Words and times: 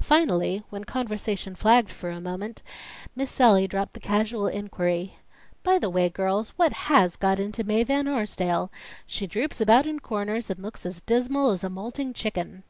Finally, 0.00 0.62
when 0.70 0.84
conversation 0.84 1.54
flagged 1.54 1.90
for 1.90 2.08
a 2.08 2.18
moment, 2.18 2.62
Miss 3.14 3.30
Sallie 3.30 3.68
dropped 3.68 3.92
the 3.92 4.00
casual 4.00 4.46
inquiry: 4.46 5.18
"By 5.62 5.78
the 5.78 5.90
way, 5.90 6.08
girls, 6.08 6.54
what 6.56 6.72
has 6.88 7.14
got 7.16 7.38
into 7.38 7.62
Mae 7.62 7.84
Van 7.84 8.08
Arsdale? 8.08 8.70
She 9.04 9.26
droops 9.26 9.60
about 9.60 9.84
in 9.86 10.00
corners 10.00 10.48
and 10.48 10.60
looks 10.62 10.86
as 10.86 11.02
dismal 11.02 11.50
as 11.50 11.62
a 11.62 11.68
molting 11.68 12.14
chicken." 12.14 12.62